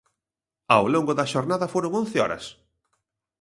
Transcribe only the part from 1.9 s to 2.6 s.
once horas.